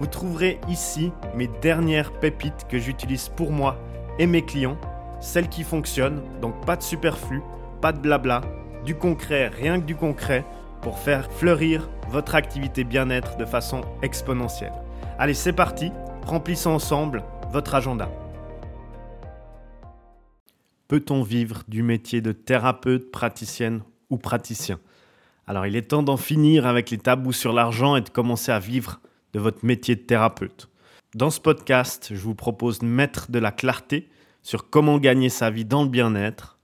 [0.00, 3.78] Vous trouverez ici mes dernières pépites que j'utilise pour moi
[4.18, 4.76] et mes clients,
[5.20, 7.42] celles qui fonctionnent, donc pas de superflu,
[7.80, 8.42] pas de blabla,
[8.84, 10.44] du concret, rien que du concret,
[10.82, 14.72] pour faire fleurir votre activité bien-être de façon exponentielle.
[15.18, 15.92] Allez, c'est parti,
[16.26, 18.10] remplissons ensemble votre agenda.
[20.88, 24.78] Peut-on vivre du métier de thérapeute, praticienne ou praticien?
[25.46, 28.58] Alors il est temps d'en finir avec les tabous sur l'argent et de commencer à
[28.58, 29.00] vivre
[29.34, 30.70] de votre métier de thérapeute.
[31.14, 34.08] Dans ce podcast, je vous propose de mettre de la clarté
[34.42, 36.58] sur comment gagner sa vie dans le bien-être,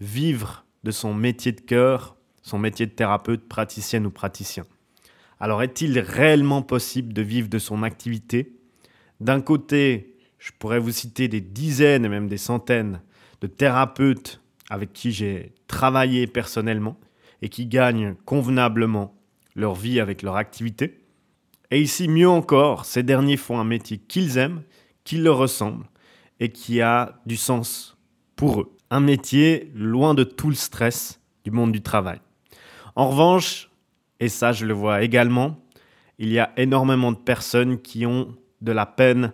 [0.00, 4.64] vivre de son métier de cœur, son métier de thérapeute, praticienne ou praticien.
[5.38, 8.56] Alors est-il réellement possible de vivre de son activité?
[9.20, 13.00] D'un côté, je pourrais vous citer des dizaines et même des centaines
[13.40, 16.98] de thérapeutes avec qui j'ai travaillé personnellement
[17.42, 19.14] et qui gagnent convenablement
[19.54, 21.05] leur vie avec leur activité.
[21.70, 24.62] Et ici, mieux encore, ces derniers font un métier qu'ils aiment,
[25.04, 25.86] qui leur ressemble
[26.40, 27.96] et qui a du sens
[28.36, 28.76] pour eux.
[28.90, 32.20] Un métier loin de tout le stress du monde du travail.
[32.94, 33.70] En revanche,
[34.20, 35.58] et ça je le vois également,
[36.18, 39.32] il y a énormément de personnes qui ont de la peine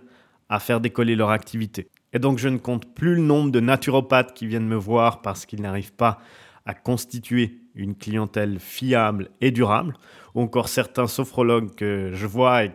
[0.48, 1.88] à faire décoller leur activité.
[2.12, 5.46] Et donc je ne compte plus le nombre de naturopathes qui viennent me voir parce
[5.46, 6.18] qu'ils n'arrivent pas
[6.66, 9.96] à constituer une clientèle fiable et durable,
[10.34, 12.72] ou encore certains sophrologues que je vois et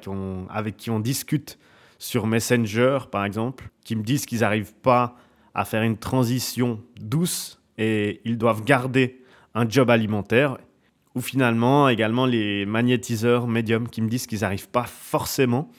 [0.49, 1.59] avec qui on discute
[1.99, 5.15] sur Messenger, par exemple, qui me disent qu'ils n'arrivent pas
[5.53, 9.21] à faire une transition douce et ils doivent garder
[9.55, 10.57] un job alimentaire.
[11.15, 15.71] Ou finalement, également les magnétiseurs médiums qui me disent qu'ils n'arrivent pas forcément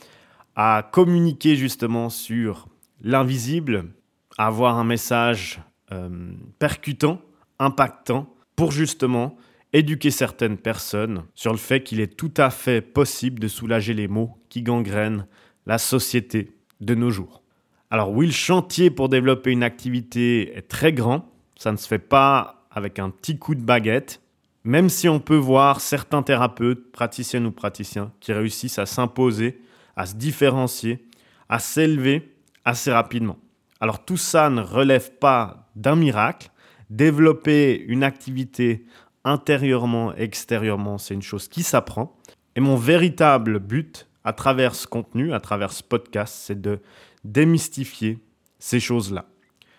[0.56, 2.66] à communiquer justement sur
[3.00, 3.92] l'invisible,
[4.36, 5.60] avoir un message
[5.92, 7.20] euh, percutant,
[7.58, 9.36] impactant, pour justement
[9.72, 14.08] éduquer certaines personnes sur le fait qu'il est tout à fait possible de soulager les
[14.08, 15.26] maux qui gangrènent
[15.66, 17.42] la société de nos jours.
[17.90, 21.98] Alors oui, le chantier pour développer une activité est très grand, ça ne se fait
[21.98, 24.20] pas avec un petit coup de baguette,
[24.64, 29.60] même si on peut voir certains thérapeutes, praticiennes ou praticiens, qui réussissent à s'imposer,
[29.96, 31.06] à se différencier,
[31.48, 33.38] à s'élever assez rapidement.
[33.80, 36.50] Alors tout ça ne relève pas d'un miracle.
[36.90, 38.84] Développer une activité
[39.24, 42.16] intérieurement, extérieurement, c'est une chose qui s'apprend.
[42.56, 46.80] Et mon véritable but à travers ce contenu, à travers ce podcast, c'est de
[47.24, 48.18] démystifier
[48.58, 49.26] ces choses-là.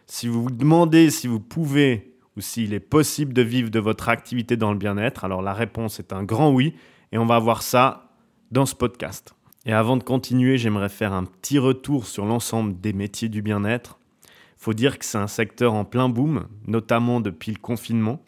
[0.06, 4.10] Si vous vous demandez si vous pouvez ou s'il est possible de vivre de votre
[4.10, 6.74] activité dans le bien-être, alors la réponse est un grand oui,
[7.12, 8.12] et on va voir ça
[8.52, 9.36] dans ce podcast.
[9.66, 13.99] Et avant de continuer, j'aimerais faire un petit retour sur l'ensemble des métiers du bien-être.
[14.60, 18.22] Faut dire que c'est un secteur en plein boom, notamment depuis le confinement.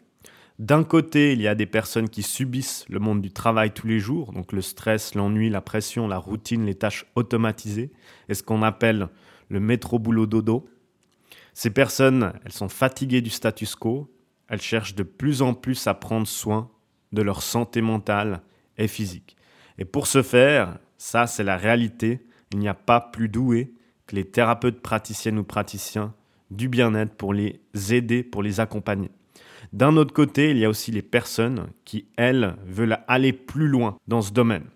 [0.58, 3.98] D'un côté, il y a des personnes qui subissent le monde du travail tous les
[3.98, 7.92] jours, donc le stress, l'ennui, la pression, la routine, les tâches automatisées,
[8.30, 9.08] et ce qu'on appelle
[9.50, 10.66] le métro-boulot-dodo.
[11.52, 14.10] Ces personnes, elles sont fatiguées du status quo,
[14.48, 16.70] elles cherchent de plus en plus à prendre soin
[17.12, 18.40] de leur santé mentale
[18.78, 19.36] et physique.
[19.76, 23.74] Et pour ce faire, ça c'est la réalité, il n'y a pas plus doué
[24.06, 26.14] que les thérapeutes praticiennes ou praticiens
[26.56, 29.10] du bien-être pour les aider, pour les accompagner.
[29.72, 33.96] D'un autre côté, il y a aussi les personnes qui, elles, veulent aller plus loin
[34.06, 34.66] dans ce domaine.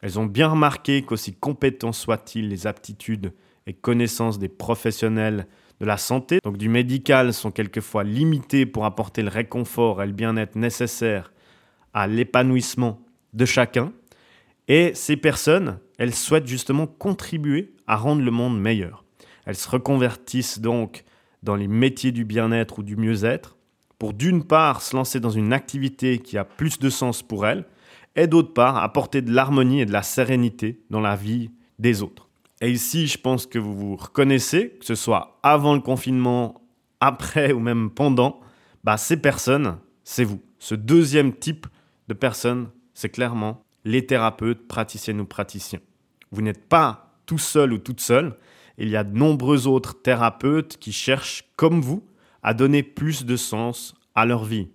[0.00, 3.32] Elles ont bien remarqué qu'aussi compétents soient-ils les aptitudes
[3.66, 5.46] et connaissances des professionnels
[5.80, 10.12] de la santé, donc du médical, sont quelquefois limitées pour apporter le réconfort et le
[10.12, 11.32] bien-être nécessaires
[11.94, 13.00] à l'épanouissement
[13.32, 13.92] de chacun.
[14.68, 19.04] Et ces personnes, elles souhaitent justement contribuer à rendre le monde meilleur.
[19.46, 21.04] Elles se reconvertissent donc
[21.42, 23.56] dans les métiers du bien-être ou du mieux-être
[23.98, 27.66] pour d'une part se lancer dans une activité qui a plus de sens pour elles,
[28.16, 32.28] et d'autre part apporter de l'harmonie et de la sérénité dans la vie des autres.
[32.62, 36.62] Et ici, je pense que vous vous reconnaissez, que ce soit avant le confinement,
[37.00, 38.40] après ou même pendant,
[38.84, 40.40] bah, ces personnes, c'est vous.
[40.58, 41.66] Ce deuxième type
[42.08, 45.80] de personnes, c'est clairement les thérapeutes, praticiennes ou praticiens.
[46.32, 48.36] Vous n'êtes pas tout seul ou toute seule.
[48.78, 52.04] Il y a de nombreux autres thérapeutes qui cherchent, comme vous,
[52.42, 54.68] à donner plus de sens à leur vie.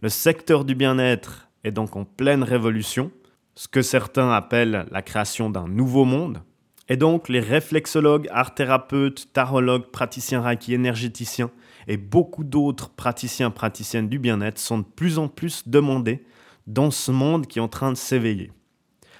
[0.00, 3.10] Le secteur du bien-être est donc en pleine révolution,
[3.54, 6.42] ce que certains appellent la création d'un nouveau monde.
[6.88, 11.50] Et donc, les réflexologues, art thérapeutes, tarologues, praticiens Reiki, énergéticiens
[11.86, 16.24] et beaucoup d'autres praticiens, praticiennes du bien-être sont de plus en plus demandés
[16.66, 18.50] dans ce monde qui est en train de s'éveiller.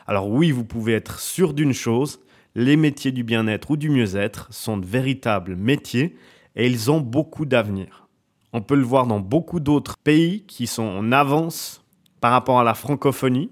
[0.06, 2.20] Alors oui, vous pouvez être sûr d'une chose,
[2.54, 6.16] les métiers du bien-être ou du mieux-être sont de véritables métiers
[6.54, 8.08] et ils ont beaucoup d'avenir.
[8.52, 11.84] On peut le voir dans beaucoup d'autres pays qui sont en avance
[12.20, 13.50] par rapport à la francophonie.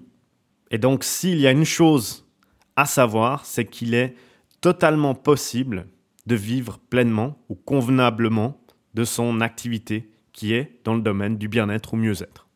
[0.69, 2.27] Et donc s'il y a une chose
[2.75, 4.15] à savoir, c'est qu'il est
[4.61, 5.87] totalement possible
[6.27, 8.61] de vivre pleinement ou convenablement
[8.93, 12.47] de son activité qui est dans le domaine du bien-être ou mieux-être.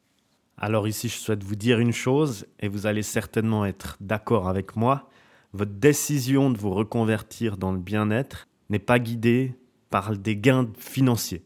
[0.58, 4.76] Alors ici, je souhaite vous dire une chose, et vous allez certainement être d'accord avec
[4.78, 5.10] moi,
[5.56, 9.56] votre décision de vous reconvertir dans le bien-être n'est pas guidée
[9.90, 11.44] par des gains financiers.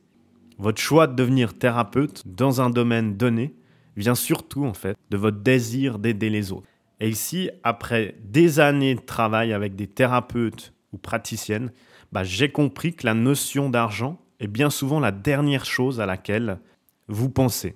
[0.58, 3.54] Votre choix de devenir thérapeute dans un domaine donné
[3.96, 6.68] vient surtout en fait de votre désir d'aider les autres.
[7.00, 11.72] Et ici, après des années de travail avec des thérapeutes ou praticiennes,
[12.12, 16.60] bah, j'ai compris que la notion d'argent est bien souvent la dernière chose à laquelle
[17.08, 17.76] vous pensez.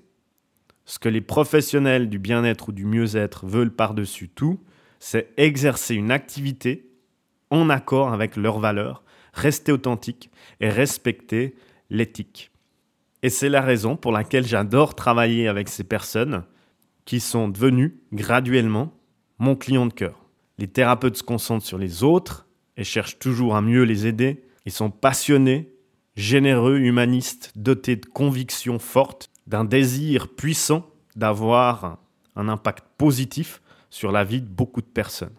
[0.85, 4.59] Ce que les professionnels du bien-être ou du mieux-être veulent par-dessus tout,
[5.05, 6.89] c'est exercer une activité
[7.49, 9.03] en accord avec leurs valeurs,
[9.33, 11.57] rester authentique et respecter
[11.89, 12.51] l'éthique.
[13.21, 16.45] Et c'est la raison pour laquelle j'adore travailler avec ces personnes
[17.03, 18.93] qui sont devenues graduellement
[19.39, 20.23] mon client de cœur.
[20.57, 22.47] Les thérapeutes se concentrent sur les autres
[22.77, 24.45] et cherchent toujours à mieux les aider.
[24.65, 25.69] Ils sont passionnés,
[26.15, 31.97] généreux, humanistes, dotés de convictions fortes, d'un désir puissant d'avoir
[32.37, 33.61] un impact positif
[33.93, 35.35] sur la vie de beaucoup de personnes.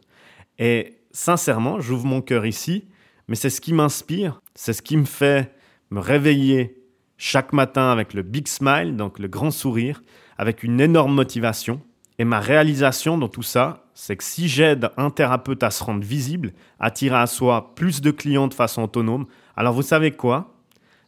[0.61, 2.85] Et sincèrement, j'ouvre mon cœur ici,
[3.27, 5.53] mais c'est ce qui m'inspire, c'est ce qui me fait
[5.91, 6.81] me réveiller
[7.17, 10.05] chaque matin avec le big smile, donc le grand sourire,
[10.39, 11.81] avec une énorme motivation.
[12.21, 16.05] Et ma réalisation dans tout ça, c'est que si j'aide un thérapeute à se rendre
[16.05, 20.55] visible, attirer à soi plus de clients de façon autonome, alors vous savez quoi?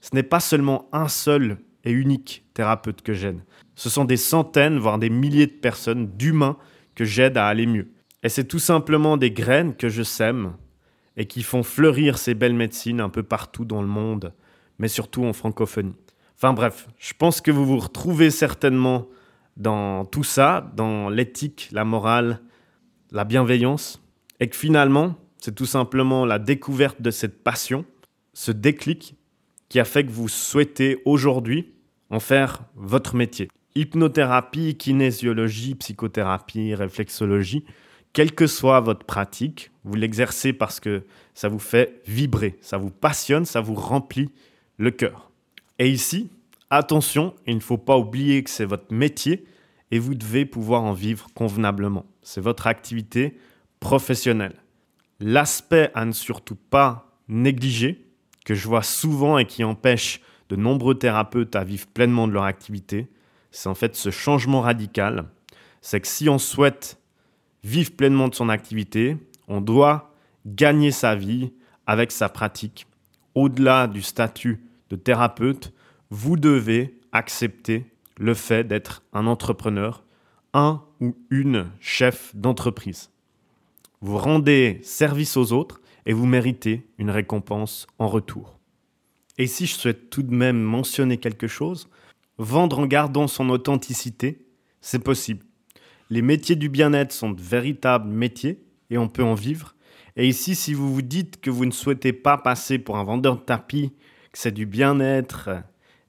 [0.01, 3.39] Ce n'est pas seulement un seul et unique thérapeute que j'aide.
[3.77, 6.57] Ce sont des centaines, voire des milliers de personnes, d'humains
[6.97, 7.93] que j'aide à aller mieux.
[8.25, 10.55] Et c'est tout simplement des graines que je sème
[11.17, 14.33] et qui font fleurir ces belles médecines un peu partout dans le monde,
[14.81, 15.95] mais surtout en francophonie.
[16.35, 19.07] Enfin bref, je pense que vous vous retrouvez certainement
[19.57, 22.41] dans tout ça, dans l'éthique, la morale,
[23.13, 24.03] la bienveillance,
[24.41, 27.85] et que finalement, c'est tout simplement la découverte de cette passion,
[28.35, 29.15] ce déclic,
[29.69, 31.73] qui a fait que vous souhaitez aujourd'hui
[32.11, 33.49] en faire votre métier.
[33.77, 37.65] Hypnothérapie, kinésiologie, psychothérapie, réflexologie,
[38.13, 42.91] quelle que soit votre pratique, vous l'exercez parce que ça vous fait vibrer, ça vous
[42.91, 44.31] passionne, ça vous remplit
[44.79, 45.31] le cœur.
[45.79, 46.31] Et ici,
[46.71, 49.45] attention, il ne faut pas oublier que c'est votre métier
[49.91, 53.39] et vous devez pouvoir en vivre convenablement c'est votre activité
[53.79, 54.57] professionnelle.
[55.21, 58.05] L'aspect à ne surtout pas négliger,
[58.45, 62.43] que je vois souvent et qui empêche de nombreux thérapeutes à vivre pleinement de leur
[62.43, 63.07] activité,
[63.51, 65.27] c'est en fait ce changement radical.
[65.81, 66.99] C'est que si on souhaite
[67.63, 69.17] vivre pleinement de son activité,
[69.49, 70.13] on doit
[70.47, 71.53] gagner sa vie
[71.87, 72.87] avec sa pratique.
[73.35, 75.73] Au-delà du statut de thérapeute,
[76.11, 77.85] vous devez accepter
[78.19, 80.03] le fait d'être un entrepreneur
[80.57, 83.11] un ou une chef d'entreprise.
[84.01, 88.59] Vous rendez service aux autres et vous méritez une récompense en retour.
[89.37, 91.91] Et si je souhaite tout de même mentionner quelque chose,
[92.39, 94.47] vendre en gardant son authenticité,
[94.81, 95.45] c'est possible.
[96.11, 99.75] Les métiers du bien-être sont de véritables métiers et on peut en vivre.
[100.17, 103.37] Et ici, si vous vous dites que vous ne souhaitez pas passer pour un vendeur
[103.37, 103.93] de tapis,
[104.33, 105.51] que c'est du bien-être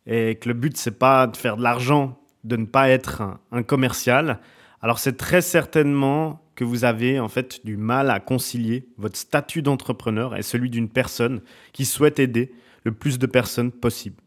[0.05, 3.63] et que le but c'est pas de faire de l'argent, de ne pas être un,
[3.63, 4.39] commercial,
[4.81, 9.61] alors c'est très certainement que vous avez en fait du mal à concilier votre statut
[9.61, 11.41] d'entrepreneur et celui d'une personne
[11.73, 12.53] qui souhaite aider
[12.83, 14.21] le plus de personnes possible.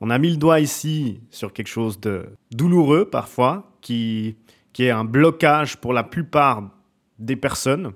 [0.00, 4.36] On a mis le doigt ici sur quelque chose de douloureux parfois, qui,
[4.72, 6.70] qui est un blocage pour la plupart
[7.18, 7.92] des personnes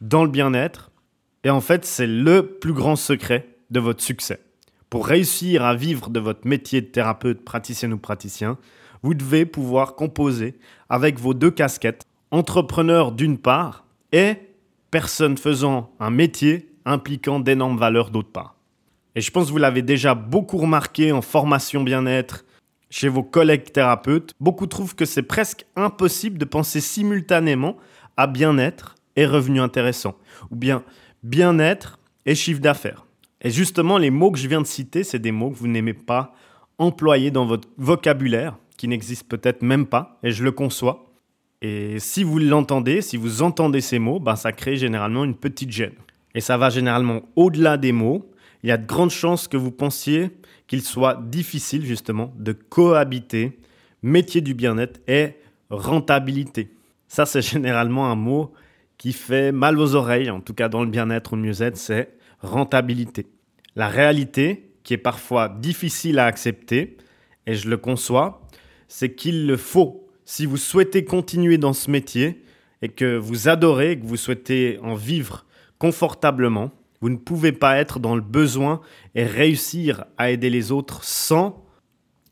[0.00, 0.90] dans le bien-être.
[1.42, 4.40] Et en fait, c'est le plus grand secret de votre succès.
[4.90, 8.58] Pour réussir à vivre de votre métier de thérapeute, praticien ou praticien,
[9.02, 14.34] vous devez pouvoir composer avec vos deux casquettes, entrepreneur d'une part et
[14.90, 18.56] personne faisant un métier impliquant d'énormes valeurs d'autre part.
[19.14, 22.44] Et je pense que vous l'avez déjà beaucoup remarqué en formation bien-être
[22.90, 27.76] chez vos collègues thérapeutes, beaucoup trouvent que c'est presque impossible de penser simultanément
[28.16, 30.16] à bien-être et revenus intéressants,
[30.50, 30.82] ou bien
[31.22, 33.06] bien-être et chiffre d'affaires.
[33.42, 35.94] Et justement, les mots que je viens de citer, c'est des mots que vous n'aimez
[35.94, 36.34] pas
[36.78, 41.12] employer dans votre vocabulaire, qui n'existe peut-être même pas, et je le conçois.
[41.62, 45.70] Et si vous l'entendez, si vous entendez ces mots, ben ça crée généralement une petite
[45.70, 45.92] gêne.
[46.34, 48.29] et ça va généralement au-delà des mots,
[48.62, 50.30] il y a de grandes chances que vous pensiez
[50.66, 53.58] qu'il soit difficile justement de cohabiter
[54.02, 55.34] métier du bien-être et
[55.70, 56.70] rentabilité.
[57.08, 58.52] Ça, c'est généralement un mot
[58.98, 62.10] qui fait mal aux oreilles, en tout cas dans le bien-être ou le mieux-être, c'est
[62.40, 63.26] rentabilité.
[63.76, 66.96] La réalité, qui est parfois difficile à accepter,
[67.46, 68.46] et je le conçois,
[68.88, 70.06] c'est qu'il le faut.
[70.24, 72.42] Si vous souhaitez continuer dans ce métier
[72.82, 75.46] et que vous adorez, que vous souhaitez en vivre
[75.78, 78.80] confortablement, vous ne pouvez pas être dans le besoin
[79.14, 81.64] et réussir à aider les autres sans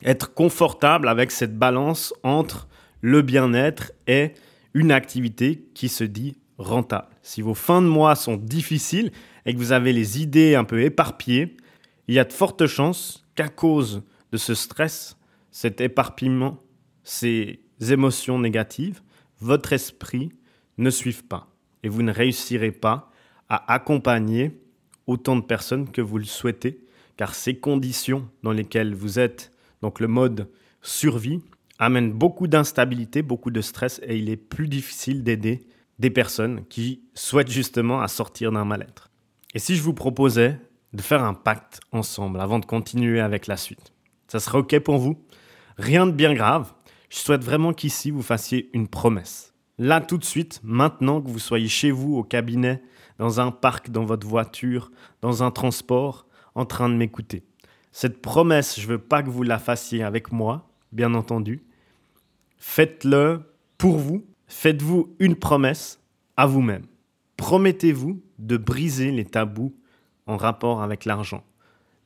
[0.02, 2.68] être confortable avec cette balance entre
[3.00, 4.32] le bien-être et
[4.75, 7.08] une activité qui se dit rentable.
[7.22, 9.12] Si vos fins de mois sont difficiles
[9.46, 11.56] et que vous avez les idées un peu éparpillées,
[12.06, 15.16] il y a de fortes chances qu'à cause de ce stress,
[15.50, 16.58] cet éparpillement,
[17.02, 17.60] ces
[17.90, 19.00] émotions négatives,
[19.40, 20.30] votre esprit
[20.76, 21.48] ne suive pas
[21.82, 23.10] et vous ne réussirez pas
[23.49, 24.61] à accompagner
[25.07, 26.85] autant de personnes que vous le souhaitez,
[27.17, 29.52] car ces conditions dans lesquelles vous êtes,
[29.83, 30.49] donc le mode
[30.83, 31.40] survie,
[31.78, 35.67] amènent beaucoup d'instabilité, beaucoup de stress, et il est plus difficile d'aider
[35.99, 39.11] des personnes qui souhaitent justement à sortir d'un mal-être.
[39.55, 40.61] Et si je vous proposais
[40.93, 43.93] de faire un pacte ensemble avant de continuer avec la suite,
[44.26, 45.25] ça serait OK pour vous?
[45.76, 46.73] Rien de bien grave,
[47.09, 49.55] je souhaite vraiment qu'ici vous fassiez une promesse.
[49.78, 52.83] Là tout de suite, maintenant que vous soyez chez vous, au cabinet,
[53.18, 57.44] dans un parc, dans votre voiture, dans un transport, en train de m'écouter.
[57.92, 61.62] Cette promesse, je ne veux pas que vous la fassiez avec moi, bien entendu.
[62.58, 63.42] Faites-le
[63.76, 64.25] pour vous.
[64.46, 66.00] Faites-vous une promesse
[66.37, 66.87] à vous-même.
[67.37, 69.75] Promettez-vous de briser les tabous
[70.26, 71.44] en rapport avec l'argent.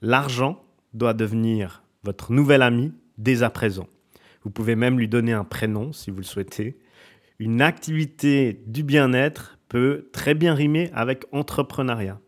[0.00, 0.62] L'argent
[0.95, 3.87] doit devenir votre nouvel ami dès à présent.
[4.45, 6.78] Vous pouvez même lui donner un prénom si vous le souhaitez.
[7.45, 12.21] Une activité du bien-être peut très bien rimer avec entrepreneuriat.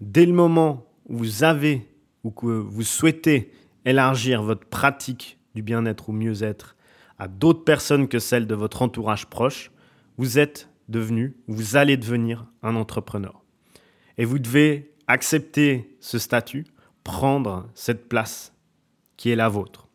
[0.00, 1.86] Dès le moment où vous avez
[2.24, 3.52] ou que vous souhaitez
[3.84, 6.74] élargir votre pratique du bien-être ou mieux-être
[7.16, 9.70] à d'autres personnes que celles de votre entourage proche,
[10.16, 13.44] vous êtes devenu, vous allez devenir un entrepreneur.
[14.18, 16.66] Et vous devez accepter ce statut,
[17.04, 18.52] prendre cette place
[19.16, 19.86] qui est la vôtre.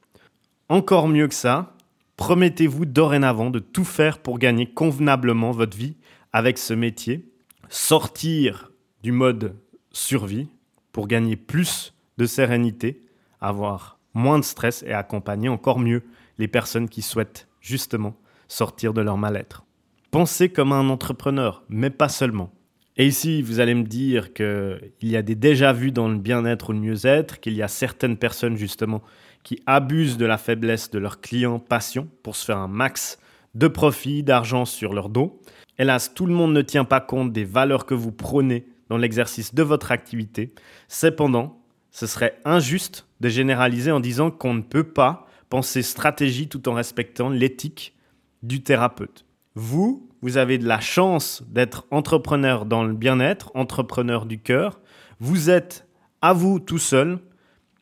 [0.70, 1.75] Encore mieux que ça,
[2.18, 5.98] promettez-vous dorénavant de tout faire pour gagner convenablement votre vie
[6.34, 7.32] avec ce métier,
[7.70, 8.72] sortir
[9.04, 9.56] du mode
[9.92, 10.50] survie
[10.92, 13.02] pour gagner plus de sérénité,
[13.42, 16.04] avoir moins de stress et accompagner encore mieux
[16.38, 18.16] les personnes qui souhaitent justement
[18.48, 19.66] sortir de leur mal-être.
[20.12, 22.52] Pensez comme un entrepreneur, mais pas seulement.
[22.98, 26.74] Et ici, vous allez me dire qu'il y a des déjà-vus dans le bien-être ou
[26.74, 29.02] le mieux-être, qu'il y a certaines personnes justement
[29.46, 33.20] qui abusent de la faiblesse de leurs clients patients pour se faire un max
[33.54, 35.40] de profit, d'argent sur leur dos.
[35.78, 39.54] Hélas, tout le monde ne tient pas compte des valeurs que vous prônez dans l'exercice
[39.54, 40.54] de votre activité.
[40.88, 41.62] Cependant,
[41.92, 46.74] ce serait injuste de généraliser en disant qu'on ne peut pas penser stratégie tout en
[46.74, 47.96] respectant l'éthique
[48.42, 49.26] du thérapeute.
[49.54, 54.80] Vous, vous avez de la chance d'être entrepreneur dans le bien-être, entrepreneur du cœur.
[55.20, 55.88] Vous êtes
[56.24, 57.20] à vous tout seul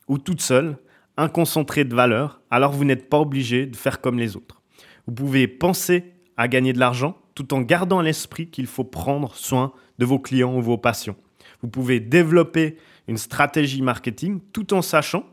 [0.10, 0.78] ou toute seule
[1.18, 4.62] un concentré de valeur, alors vous n'êtes pas obligé de faire comme les autres.
[5.08, 9.36] Vous pouvez penser à gagner de l'argent tout en gardant à l'esprit qu'il faut prendre
[9.36, 11.16] soin de vos clients ou vos patients.
[11.62, 12.78] Vous pouvez développer
[13.08, 15.26] une stratégie marketing tout en sachant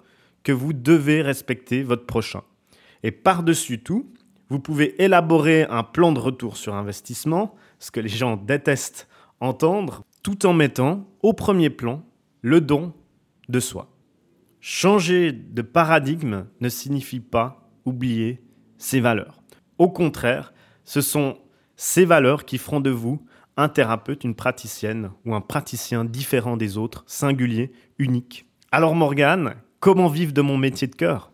[0.42, 2.42] que vous devez respecter votre prochain.
[3.02, 4.12] Et par-dessus tout,
[4.48, 9.08] vous pouvez élaborer un plan de retour sur investissement, ce que les gens détestent
[9.40, 12.02] entendre, tout en mettant au premier plan
[12.42, 12.92] le don
[13.48, 13.90] de soi.
[14.60, 18.42] Changer de paradigme ne signifie pas oublier
[18.76, 19.42] ses valeurs.
[19.78, 20.52] Au contraire,
[20.84, 21.38] ce sont
[21.76, 23.24] ces valeurs qui feront de vous
[23.56, 28.46] un thérapeute, une praticienne ou un praticien différent des autres, singulier, unique.
[28.70, 31.32] Alors Morgane, comment vivre de mon métier de cœur?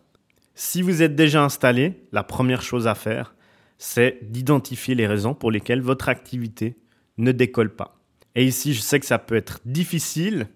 [0.55, 3.35] Si vous êtes déjà installé, la première chose à faire,
[3.77, 6.77] c'est d'identifier les raisons pour lesquelles votre activité
[7.17, 7.99] ne décolle pas.
[8.35, 10.47] Et ici, je sais que ça peut être difficile,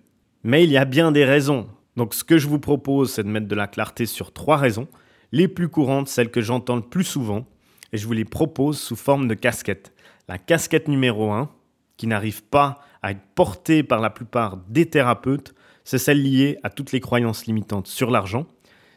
[0.44, 1.68] mais il y a bien des raisons.
[1.98, 4.88] Donc ce que je vous propose, c'est de mettre de la clarté sur trois raisons,
[5.32, 7.46] les plus courantes, celles que j'entends le plus souvent,
[7.94, 9.94] et je vous les propose sous forme de casquette.
[10.28, 11.50] La casquette numéro 1,
[11.98, 16.70] qui n'arrive pas à être portée par la plupart des thérapeutes, c'est celle liée à
[16.70, 18.46] toutes les croyances limitantes sur l'argent.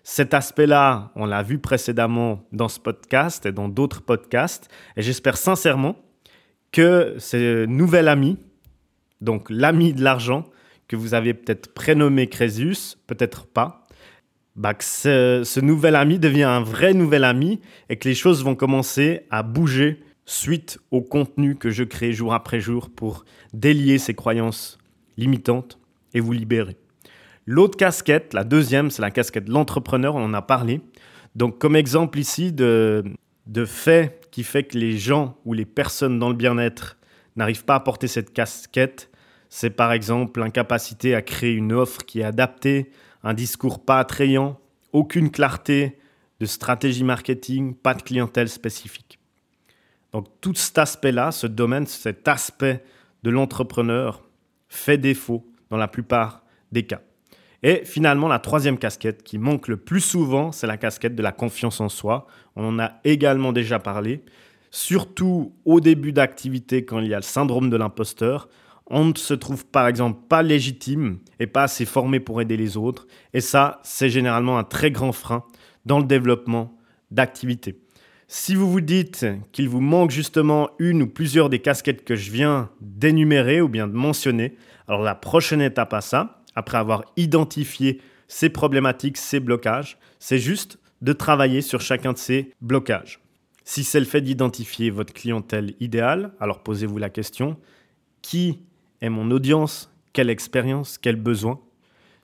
[0.02, 5.36] Cet aspect-là, on l'a vu précédemment dans ce podcast et dans d'autres podcasts, et j'espère
[5.36, 5.96] sincèrement
[6.72, 8.38] que ce nouvel ami,
[9.20, 10.44] donc l'ami de l'argent,
[10.94, 13.84] que vous avez peut-être prénommé Crésus, peut-être pas,
[14.56, 18.54] bah, que ce, nouvel ami devient un vrai nouvel ami et que les choses vont
[18.54, 24.14] commencer à bouger suite au contenu que je crée jour après jour pour délier ces
[24.14, 24.78] croyances
[25.16, 25.78] limitantes
[26.14, 26.76] et vous libérer.
[27.46, 30.80] L'autre casquette, la deuxième, c'est la casquette de l'entrepreneur, on en a parlé.
[31.34, 33.04] Donc comme exemple ici de,
[33.46, 36.96] de fait qui fait que les gens ou les personnes dans le bien-être
[37.36, 39.10] n'arrivent pas à porter cette casquette,
[39.56, 42.90] c'est par exemple l'incapacité à créer une offre qui est adaptée,
[43.22, 44.58] un discours pas attrayant,
[44.92, 45.96] aucune clarté
[46.40, 49.20] de stratégie marketing, pas de clientèle spécifique.
[50.10, 52.82] Donc tout cet aspect-là, ce domaine, cet aspect
[53.22, 54.24] de l'entrepreneur
[54.68, 56.42] fait défaut dans la plupart
[56.72, 57.02] des cas.
[57.62, 61.30] Et finalement, la troisième casquette qui manque le plus souvent, c'est la casquette de la
[61.30, 62.26] confiance en soi.
[62.56, 64.24] On en a également déjà parlé.
[64.72, 68.48] Surtout au début d'activité, quand il y a le syndrome de l'imposteur,
[68.86, 72.76] on ne se trouve par exemple pas légitime et pas assez formé pour aider les
[72.76, 73.06] autres.
[73.32, 75.44] Et ça, c'est généralement un très grand frein
[75.86, 76.76] dans le développement
[77.10, 77.80] d'activité.
[78.26, 82.30] Si vous vous dites qu'il vous manque justement une ou plusieurs des casquettes que je
[82.30, 84.56] viens d'énumérer ou bien de mentionner,
[84.88, 90.78] alors la prochaine étape à ça, après avoir identifié ces problématiques, ces blocages, c'est juste
[91.02, 93.20] de travailler sur chacun de ces blocages.
[93.64, 97.56] Si c'est le fait d'identifier votre clientèle idéale, alors posez-vous la question,
[98.22, 98.60] qui
[99.00, 101.60] est mon audience Quelle expérience Quel besoin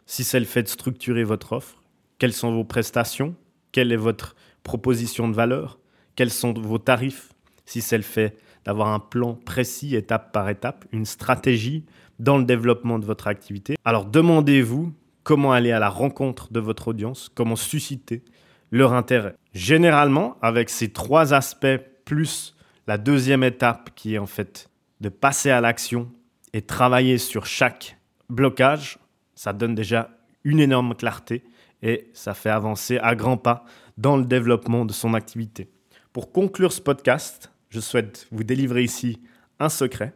[0.07, 1.83] Si c'est le fait de structurer votre offre,
[2.19, 3.35] quelles sont vos prestations
[3.73, 5.79] Quelle est votre proposition de valeur
[6.17, 7.33] Quels sont vos tarifs
[7.65, 11.87] Si c'est le fait d'avoir un plan précis étape par étape, une stratégie
[12.19, 13.77] dans le développement de votre activité.
[13.85, 18.23] Alors demandez-vous comment aller à la rencontre de votre audience, comment susciter
[18.71, 19.35] leur intérêt.
[19.55, 22.55] Généralement, avec ces trois aspects, plus
[22.87, 24.69] la deuxième étape qui est en fait
[25.00, 26.11] de passer à l'action
[26.52, 28.99] et travailler sur chaque blocage,
[29.35, 30.11] ça donne déjà
[30.45, 31.45] une énorme clarté
[31.83, 33.64] et ça fait avancer à grands pas
[33.99, 35.71] dans le développement de son activité.
[36.12, 39.21] Pour conclure ce podcast, je souhaite vous délivrer ici
[39.59, 40.14] un secret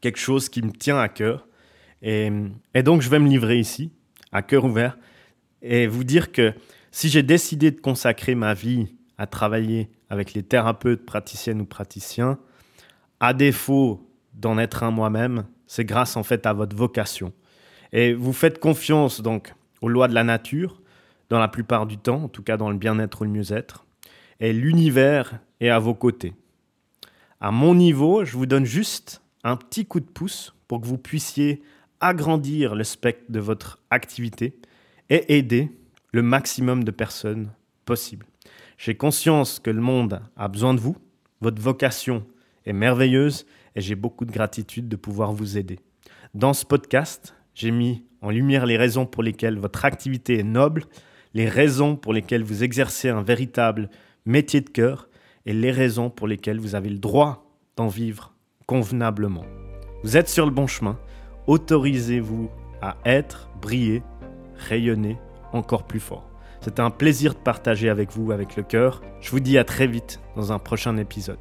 [0.00, 1.48] quelque chose qui me tient à cœur.
[2.02, 2.30] Et,
[2.84, 3.90] donc, je vais me livrer ici,
[4.30, 4.96] à cœur ouvert,
[5.62, 6.54] et vous dire que
[6.92, 12.38] si j'ai décidé de consacrer ma vie à travailler avec les thérapeutes, praticiennes ou praticiens,
[13.18, 17.32] à défaut d'en être un moi-même, c'est grâce en fait à votre vocation.
[17.92, 20.80] Et vous faites confiance donc aux lois de la nature,
[21.28, 23.84] dans la plupart du temps, en tout cas dans le bien-être ou le mieux-être,
[24.40, 26.34] et l'univers est à vos côtés.
[27.40, 30.98] À mon niveau, je vous donne juste un petit coup de pouce pour que vous
[30.98, 31.62] puissiez
[32.00, 34.58] agrandir le spectre de votre activité
[35.08, 35.70] et aider
[36.12, 37.50] le maximum de personnes
[37.84, 38.26] possible.
[38.78, 40.96] J'ai conscience que le monde a besoin de vous,
[41.40, 42.26] votre vocation
[42.66, 43.46] est merveilleuse
[43.76, 45.78] et j'ai beaucoup de gratitude de pouvoir vous aider.
[46.34, 50.84] Dans ce podcast, j'ai mis en lumière les raisons pour lesquelles votre activité est noble,
[51.34, 53.90] les raisons pour lesquelles vous exercez un véritable
[54.24, 55.08] métier de cœur
[55.44, 58.34] et les raisons pour lesquelles vous avez le droit d'en vivre
[58.66, 59.44] convenablement.
[60.02, 60.98] Vous êtes sur le bon chemin.
[61.46, 62.50] Autorisez-vous
[62.82, 64.02] à être, briller,
[64.56, 65.18] rayonner
[65.52, 66.28] encore plus fort.
[66.60, 69.02] C'est un plaisir de partager avec vous avec le cœur.
[69.20, 71.38] Je vous dis à très vite dans un prochain épisode.